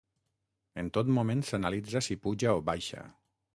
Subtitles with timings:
[0.83, 3.07] En tot moment s’analitza si puja o baixa.